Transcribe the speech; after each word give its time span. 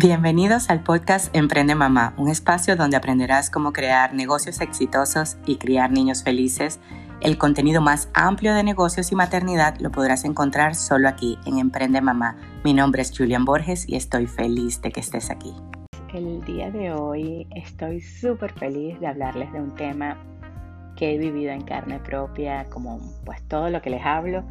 Bienvenidos 0.00 0.70
al 0.70 0.84
podcast 0.84 1.34
Emprende 1.34 1.74
Mamá, 1.74 2.14
un 2.18 2.28
espacio 2.28 2.76
donde 2.76 2.96
aprenderás 2.96 3.50
cómo 3.50 3.72
crear 3.72 4.14
negocios 4.14 4.60
exitosos 4.60 5.38
y 5.44 5.56
criar 5.56 5.90
niños 5.90 6.22
felices. 6.22 6.78
El 7.20 7.36
contenido 7.36 7.80
más 7.80 8.08
amplio 8.14 8.54
de 8.54 8.62
negocios 8.62 9.10
y 9.10 9.16
maternidad 9.16 9.76
lo 9.80 9.90
podrás 9.90 10.24
encontrar 10.24 10.76
solo 10.76 11.08
aquí 11.08 11.36
en 11.46 11.58
Emprende 11.58 12.00
Mamá. 12.00 12.36
Mi 12.62 12.74
nombre 12.74 13.02
es 13.02 13.10
Julian 13.10 13.44
Borges 13.44 13.88
y 13.88 13.96
estoy 13.96 14.28
feliz 14.28 14.80
de 14.82 14.92
que 14.92 15.00
estés 15.00 15.32
aquí. 15.32 15.52
El 16.14 16.44
día 16.44 16.70
de 16.70 16.92
hoy 16.92 17.48
estoy 17.56 18.00
súper 18.00 18.52
feliz 18.52 19.00
de 19.00 19.08
hablarles 19.08 19.52
de 19.52 19.60
un 19.60 19.74
tema 19.74 20.16
que 20.94 21.12
he 21.12 21.18
vivido 21.18 21.50
en 21.50 21.62
carne 21.62 21.98
propia, 21.98 22.66
como 22.66 23.00
pues 23.24 23.42
todo 23.48 23.68
lo 23.68 23.82
que 23.82 23.90
les 23.90 24.06
hablo 24.06 24.44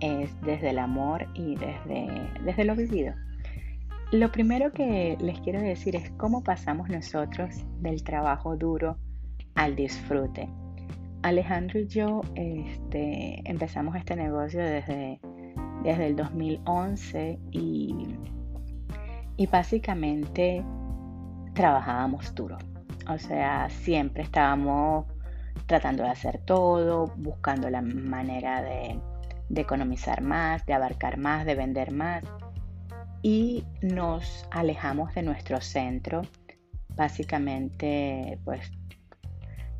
es 0.00 0.28
desde 0.40 0.70
el 0.70 0.80
amor 0.80 1.28
y 1.34 1.54
desde, 1.54 2.08
desde 2.42 2.64
lo 2.64 2.74
vivido. 2.74 3.14
Lo 4.10 4.32
primero 4.32 4.72
que 4.72 5.18
les 5.20 5.38
quiero 5.40 5.60
decir 5.60 5.94
es 5.94 6.10
cómo 6.12 6.42
pasamos 6.42 6.88
nosotros 6.88 7.54
del 7.80 8.02
trabajo 8.02 8.56
duro 8.56 8.96
al 9.54 9.76
disfrute. 9.76 10.48
Alejandro 11.20 11.80
y 11.80 11.88
yo 11.88 12.22
este, 12.34 13.42
empezamos 13.44 13.96
este 13.96 14.16
negocio 14.16 14.60
desde, 14.60 15.20
desde 15.82 16.06
el 16.06 16.16
2011 16.16 17.38
y, 17.50 18.16
y 19.36 19.46
básicamente 19.46 20.64
trabajábamos 21.52 22.34
duro. 22.34 22.56
O 23.10 23.18
sea, 23.18 23.68
siempre 23.68 24.22
estábamos 24.22 25.04
tratando 25.66 26.04
de 26.04 26.08
hacer 26.08 26.38
todo, 26.46 27.12
buscando 27.18 27.68
la 27.68 27.82
manera 27.82 28.62
de, 28.62 28.98
de 29.50 29.60
economizar 29.60 30.22
más, 30.22 30.64
de 30.64 30.72
abarcar 30.72 31.18
más, 31.18 31.44
de 31.44 31.54
vender 31.54 31.92
más 31.92 32.22
y 33.22 33.64
nos 33.82 34.46
alejamos 34.50 35.14
de 35.14 35.22
nuestro 35.22 35.60
centro. 35.60 36.22
Básicamente, 36.96 38.38
pues 38.44 38.70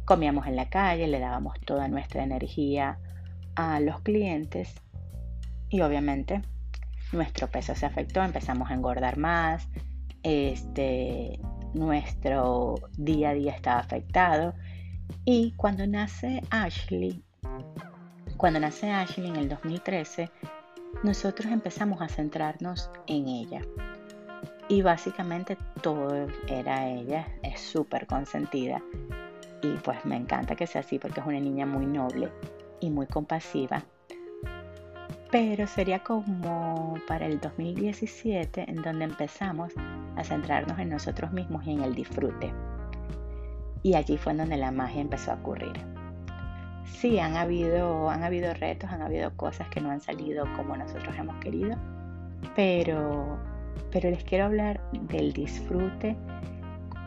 comíamos 0.05 0.47
en 0.47 0.57
la 0.57 0.71
calle, 0.71 1.07
le 1.07 1.19
dábamos 1.19 1.61
toda 1.61 1.89
nuestra 1.89 2.23
energía 2.23 2.99
a 3.55 3.81
los 3.81 4.01
clientes 4.01 4.75
y 5.69 5.81
obviamente 5.83 6.41
nuestro 7.13 7.49
peso 7.49 7.75
se 7.75 7.87
afectó, 7.87 8.23
empezamos 8.23 8.71
a 8.71 8.75
engordar 8.75 9.19
más, 9.19 9.69
este, 10.23 11.39
nuestro 11.75 12.77
día 12.97 13.31
a 13.31 13.35
día 13.35 13.53
estaba 13.53 13.81
afectado 13.81 14.55
y 15.25 15.53
cuando 15.57 15.87
nace 15.87 16.43
Ashley, 16.51 17.23
cuando 18.37 18.61
nace 18.61 18.91
Ashley 18.91 19.29
en 19.29 19.37
el 19.37 19.49
2013, 19.49 20.31
nosotros 21.03 21.53
empezamos 21.53 22.01
a 22.03 22.09
centrarnos 22.09 22.91
en 23.07 23.29
ella. 23.29 23.61
Y 24.69 24.83
básicamente 24.83 25.57
todo 25.83 26.29
era 26.47 26.89
ella, 26.89 27.27
es 27.43 27.61
súper 27.61 28.07
consentida. 28.07 28.83
Y 29.63 29.73
pues 29.79 30.05
me 30.05 30.17
encanta 30.17 30.57
que 30.57 30.67
sea 30.67 30.83
así 30.83 30.99
porque 30.99 31.21
es 31.21 31.27
una 31.27 31.41
niña 31.41 31.67
muy 31.67 31.87
noble 31.87 32.31
y 32.81 32.91
muy 32.91 33.07
compasiva. 33.07 33.85
Pero 35.31 35.67
sería 35.67 36.03
como 36.03 36.95
para 37.07 37.27
el 37.27 37.41
2017 37.41 38.65
en 38.69 38.83
donde 38.83 39.05
empezamos 39.05 39.73
a 40.17 40.25
centrarnos 40.25 40.79
en 40.79 40.91
nosotros 40.91 41.33
mismos 41.33 41.67
y 41.67 41.73
en 41.73 41.83
el 41.83 41.95
disfrute. 41.95 42.53
Y 43.83 43.95
allí 43.95 44.19
fue 44.19 44.35
donde 44.35 44.57
la 44.57 44.71
magia 44.71 45.01
empezó 45.01 45.33
a 45.33 45.35
ocurrir 45.35 45.98
sí, 46.89 47.19
han 47.19 47.37
habido, 47.37 48.11
han 48.11 48.25
habido 48.25 48.53
retos, 48.55 48.91
han 48.91 49.03
habido 49.03 49.37
cosas 49.37 49.69
que 49.69 49.81
no 49.81 49.91
han 49.91 50.01
salido 50.01 50.45
como 50.57 50.77
nosotros 50.77 51.15
hemos 51.17 51.37
querido, 51.37 51.77
pero, 52.57 53.39
pero 53.91 54.11
les 54.11 54.25
quiero 54.25 54.47
hablar 54.47 54.81
del 54.93 55.33
disfrute 55.33 56.17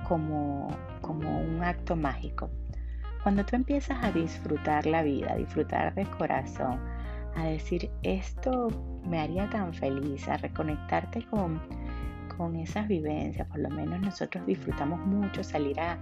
como, 0.07 0.67
como 1.01 1.41
un 1.41 1.63
acto 1.63 1.95
mágico. 1.95 2.49
Cuando 3.23 3.45
tú 3.45 3.55
empiezas 3.55 4.03
a 4.03 4.11
disfrutar 4.11 4.85
la 4.85 5.03
vida, 5.03 5.33
a 5.33 5.35
disfrutar 5.35 5.93
de 5.93 6.05
corazón, 6.05 6.79
a 7.35 7.45
decir 7.45 7.89
esto 8.03 8.67
me 9.05 9.19
haría 9.19 9.49
tan 9.49 9.73
feliz, 9.73 10.27
a 10.27 10.37
reconectarte 10.37 11.25
con, 11.27 11.61
con 12.35 12.55
esas 12.55 12.87
vivencias, 12.87 13.47
por 13.47 13.59
lo 13.59 13.69
menos 13.69 14.01
nosotros 14.01 14.45
disfrutamos 14.45 14.99
mucho 15.05 15.43
salir 15.43 15.79
a, 15.79 15.97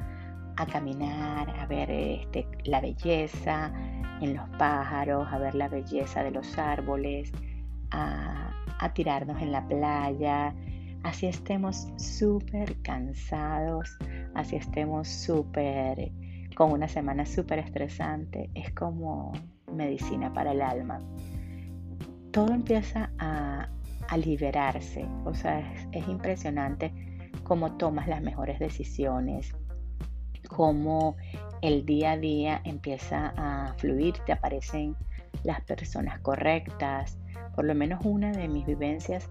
a 0.60 0.66
caminar, 0.66 1.50
a 1.58 1.66
ver 1.68 1.90
este, 1.90 2.46
la 2.66 2.82
belleza 2.82 3.72
en 4.20 4.36
los 4.36 4.48
pájaros, 4.58 5.26
a 5.32 5.38
ver 5.38 5.56
la 5.56 5.70
belleza 5.70 6.22
de 6.22 6.32
los 6.32 6.58
árboles, 6.58 7.32
a, 7.92 8.54
tirarnos 8.94 9.42
en 9.42 9.54
la 9.54 9.66
playa, 9.68 10.54
así 11.04 11.28
estemos 11.28 11.88
súper 11.98 12.82
cansados, 12.82 13.98
así 14.36 14.58
estemos 14.58 15.08
súper 15.08 16.12
con 16.56 16.72
una 16.72 16.90
semana 16.90 17.26
súper 17.26 17.60
estresante, 17.60 18.50
es 18.54 18.72
como 18.74 19.32
medicina 19.72 20.34
para 20.34 20.52
el 20.52 20.62
alma. 20.62 21.00
Todo 22.32 22.54
empieza 22.54 23.12
a, 23.18 23.70
liberarse, 24.18 25.08
o 25.24 25.34
sea, 25.34 25.60
es 25.92 26.08
impresionante 26.08 26.92
cómo 27.44 27.78
tomas 27.78 28.08
las 28.08 28.22
mejores 28.24 28.60
decisiones, 28.60 29.56
cómo 30.50 31.16
el 31.62 31.86
día 31.86 32.12
a 32.12 32.18
día 32.18 32.62
empieza 32.66 33.34
a 33.38 33.74
fluir, 33.78 34.16
te 34.26 34.34
aparecen 34.34 34.96
las 35.44 35.62
personas 35.62 36.20
correctas. 36.20 37.18
Por 37.56 37.66
lo 37.66 37.76
menos 37.76 38.04
una 38.04 38.32
de 38.32 38.48
mis 38.48 38.66
vivencias, 38.66 39.30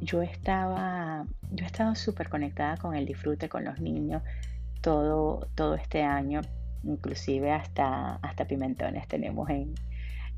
yo 0.00 0.20
estaba, 0.20 1.24
yo 1.50 1.64
he 1.64 1.66
estado 1.66 1.94
súper 1.94 2.28
conectada 2.28 2.76
con 2.76 2.94
el 2.94 3.06
disfrute 3.06 3.48
con 3.48 3.64
los 3.64 3.80
niños 3.80 4.22
todo, 4.80 5.48
todo 5.54 5.74
este 5.74 6.02
año, 6.02 6.40
inclusive 6.84 7.50
hasta, 7.52 8.16
hasta 8.16 8.46
pimentones 8.46 9.08
tenemos 9.08 9.48
en, 9.50 9.74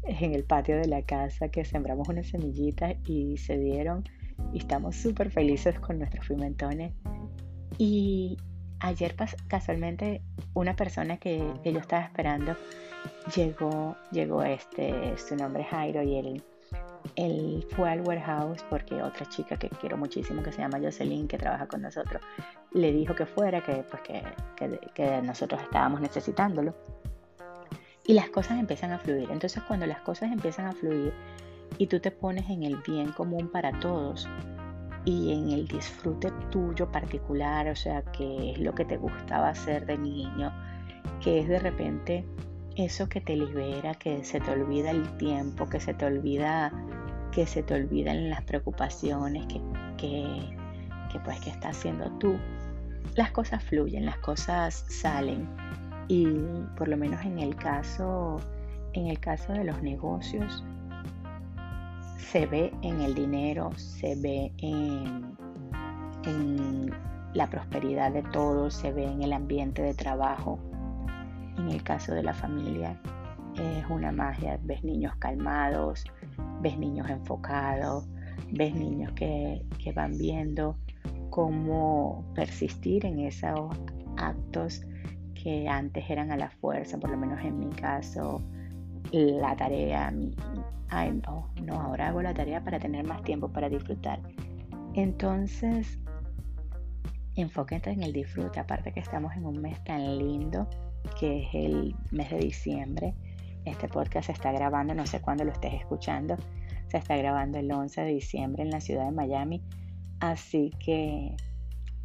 en 0.03 0.35
el 0.35 0.45
patio 0.45 0.77
de 0.77 0.87
la 0.87 1.03
casa 1.03 1.49
que 1.49 1.65
sembramos 1.65 2.09
unas 2.09 2.29
semillitas 2.29 2.97
y 3.07 3.37
se 3.37 3.59
dieron 3.59 4.05
y 4.53 4.59
estamos 4.59 4.97
súper 4.97 5.31
felices 5.31 5.79
con 5.79 5.99
nuestros 5.99 6.27
pimentones. 6.27 6.93
Y, 7.79 8.39
ayer 8.81 9.15
casualmente 9.49 10.23
una 10.55 10.75
persona 10.75 11.19
que, 11.19 11.39
yo 11.65 11.79
estaba 11.79 12.03
esperando 12.03 12.57
llegó, 13.35 13.97
llegó 14.11 14.43
este, 14.43 15.17
su 15.17 15.37
nombre 15.37 15.63
es 15.63 15.69
Jairo 15.69 16.03
y 16.03 16.17
él, 16.17 16.43
él 17.17 17.67
fue 17.71 17.91
al 17.91 18.01
warehouse 18.03 18.63
porque 18.69 19.03
otra 19.03 19.27
chica 19.27 19.57
que 19.57 19.69
quiero 19.69 19.97
muchísimo 19.97 20.43
que 20.43 20.53
se 20.53 20.59
llama 20.63 20.79
Jocelyn 20.79 21.29
que 21.29 21.39
trabaja 21.39 21.67
con 21.67 21.83
nosotros 21.83 22.23
le 22.73 22.93
dijo 22.93 23.15
que 23.15 23.27
fuera, 23.27 23.63
que, 23.63 23.85
pues, 23.91 24.03
que, 24.03 24.23
que 24.95 25.23
nosotros 25.23 25.61
estábamos 25.63 26.01
necesitándolo. 26.01 26.75
Y 28.07 28.15
las 28.15 28.31
cosas 28.31 28.59
empiezan 28.59 28.93
a 28.93 28.99
fluir. 28.99 29.29
Entonces 29.31 29.63
cuando 29.65 29.87
las 29.87 30.01
cosas 30.01 30.33
empiezan 30.33 30.67
a 30.67 30.73
fluir 30.73 31.13
y 31.79 31.87
tú 31.87 32.01
te 32.01 32.11
pones 32.11 32.49
en 32.49 32.63
el 32.63 32.77
bien 32.77 33.13
común 33.13 33.49
para 33.49 33.79
todos, 33.81 34.29
y 35.05 35.33
en 35.33 35.51
el 35.51 35.67
disfrute 35.67 36.31
tuyo 36.51 36.91
particular, 36.91 37.69
o 37.69 37.77
sea, 37.77 38.03
que 38.13 38.53
es 38.53 38.59
lo 38.59 38.75
que 38.75 38.85
te 38.85 38.97
gustaba 38.97 39.51
hacer 39.51 39.87
de 39.87 39.99
niño, 39.99 40.53
que 41.23 41.41
es 41.41 41.49
de 41.49 41.59
repente 41.59 42.25
eso 42.77 43.09
que 43.09 43.21
te 43.21 43.37
libera, 43.37 43.95
que 43.95 44.25
se 44.25 44.41
te 44.41 44.51
olvida 44.51 44.91
el 44.91 45.09
tiempo, 45.17 45.69
que 45.69 45.81
se 45.81 45.95
te 45.95 46.05
olvida, 46.05 46.73
que 47.33 47.47
se 47.47 47.63
te 47.63 47.75
olvidan 47.75 48.31
las 48.31 48.43
preocupaciones 48.43 49.47
que, 49.47 49.61
que, 49.97 50.57
que 51.11 51.21
pues 51.21 51.41
que 51.41 51.51
estás 51.51 51.77
haciendo 51.77 52.11
tú. 52.19 52.37
Las 53.17 53.31
cosas 53.33 53.63
fluyen, 53.65 54.07
las 54.07 54.19
cosas 54.19 54.85
salen 54.89 55.49
y 56.09 56.27
por 56.77 56.89
lo 56.89 56.97
menos 56.97 57.25
en 57.25 57.39
el 57.39 57.55
caso 57.57 58.39
en 58.93 59.07
el 59.07 59.21
caso 59.21 59.53
de 59.53 59.65
los 59.65 59.81
negocios 59.83 60.65
se 62.31 62.47
ve 62.47 62.73
en 62.83 63.01
el 63.01 63.13
dinero, 63.15 63.73
se 63.77 64.15
ve 64.15 64.53
en, 64.59 65.35
la 67.35 67.49
prosperidad 67.49 68.13
de 68.13 68.23
todos, 68.23 68.75
se 68.75 68.93
ve 68.93 69.05
en 69.05 69.23
el 69.23 69.33
ambiente 69.33 69.83
de 69.83 69.95
trabajo. 69.95 70.59
En 71.59 71.71
el 71.71 71.83
caso 71.83 72.15
de 72.15 72.23
la 72.23 72.33
familia 72.33 73.01
es 73.57 73.85
una 73.89 74.13
magia, 74.13 74.61
ves 74.63 74.85
niños 74.85 75.15
calmados, 75.17 76.05
ves 76.61 76.79
niños 76.79 77.11
enfocados, 77.11 78.09
ves 78.53 78.75
niños 78.75 79.13
que, 79.13 79.65
que 79.83 79.93
van 79.93 80.17
viendo 80.17 80.77
cómo 81.31 82.25
persistir 82.37 83.07
en 83.07 83.21
esos 83.21 83.77
actos 84.19 84.83
que 85.35 85.69
antes 85.69 86.09
eran 86.09 86.31
a 86.31 86.37
la 86.37 86.51
fuerza, 86.51 86.99
por 86.99 87.11
lo 87.11 87.17
menos 87.17 87.41
en 87.45 87.59
mi 87.59 87.71
caso, 87.71 88.41
la 89.13 89.57
tarea, 89.57 90.11
no, 90.11 91.81
ahora 91.81 92.09
hago 92.09 92.23
la 92.23 92.35
tarea 92.35 92.63
para 92.63 92.79
tener 92.79 93.07
más 93.07 93.23
tiempo 93.23 93.49
para 93.49 93.69
disfrutar. 93.69 94.21
Entonces, 94.95 95.99
enfóquete 97.37 97.91
en 97.91 98.03
el 98.03 98.13
disfrute, 98.13 98.61
aparte 98.61 98.93
que 98.93 99.01
estamos 99.01 99.35
en 99.35 99.47
un 99.47 99.61
mes 99.61 99.83
tan 99.85 100.19
lindo 100.19 100.69
que 101.19 101.43
es 101.43 101.49
el 101.55 101.95
mes 102.11 102.31
de 102.31 102.39
diciembre. 102.39 103.15
Este 103.65 103.89
podcast 103.89 104.27
se 104.27 104.33
está 104.33 104.53
grabando, 104.53 104.95
no 104.95 105.07
sé 105.07 105.21
cuándo 105.21 105.45
lo 105.45 105.53
estés 105.53 105.75
escuchando, 105.75 106.37
se 106.89 106.99
está 106.99 107.17
grabando 107.17 107.59
el 107.59 107.71
11 107.71 108.01
de 108.03 108.13
diciembre 108.15 108.63
en 108.63 108.71
la 108.71 108.81
ciudad 108.81 109.05
de 109.05 109.13
Miami. 109.13 109.63
Así 110.19 110.71
que 110.85 111.37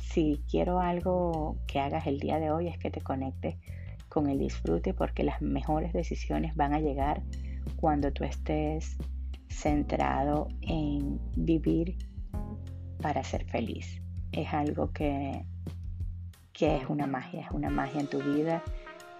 si 0.02 0.42
quiero 0.50 0.80
algo 0.80 1.58
que 1.68 1.80
hagas 1.80 2.08
el 2.08 2.20
día 2.20 2.40
de 2.40 2.52
hoy 2.52 2.68
es 2.68 2.78
que 2.78 2.92
te 2.92 3.02
conectes 3.02 3.56
con 4.16 4.30
el 4.30 4.40
disfrute 4.40 4.94
porque 4.94 5.26
las 5.26 5.42
mejores 5.42 5.92
decisiones 5.92 6.56
van 6.56 6.74
a 6.74 6.80
llegar 6.80 7.22
cuando 7.76 8.14
tú 8.14 8.24
estés 8.24 8.96
centrado 9.50 10.48
en 10.62 11.20
vivir 11.36 11.98
para 13.02 13.26
ser 13.26 13.44
feliz. 13.44 14.02
Es 14.32 14.54
algo 14.54 14.94
que, 14.94 15.46
que 16.54 16.78
es 16.78 16.88
una 16.88 17.08
magia, 17.08 17.42
es 17.42 17.52
una 17.52 17.70
magia 17.70 18.00
en 18.00 18.08
tu 18.08 18.22
vida. 18.22 18.64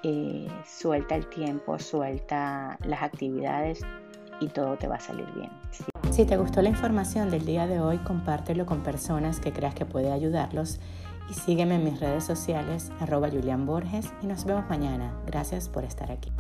Eh, 0.02 0.48
suelta 0.66 1.16
el 1.16 1.28
tiempo, 1.28 1.78
suelta 1.78 2.80
las 2.86 3.04
actividades 3.04 3.82
y 4.40 4.48
todo 4.48 4.78
te 4.78 4.88
va 4.88 4.96
a 4.96 5.02
salir 5.02 5.28
bien. 5.36 5.52
Si 6.12 6.24
te 6.24 6.38
gustó 6.38 6.62
la 6.62 6.70
información 6.70 7.30
del 7.30 7.46
día 7.46 7.68
de 7.68 7.82
hoy, 7.82 7.98
compártelo 7.98 8.66
con 8.66 8.82
personas 8.82 9.42
que 9.42 9.52
creas 9.52 9.76
que 9.76 9.86
puede 9.86 10.14
ayudarlos 10.14 10.80
y 11.30 11.34
sígueme 11.34 11.76
en 11.76 11.84
mis 11.84 12.00
redes 12.00 12.24
sociales, 12.24 12.92
arroba 13.00 13.30
Julián 13.30 13.66
Borges, 13.66 14.12
y 14.22 14.28
nos 14.28 14.46
vemos 14.46 14.70
mañana. 14.70 15.14
Gracias 15.26 15.70
por 15.70 15.84
estar 15.84 16.12
aquí. 16.12 16.32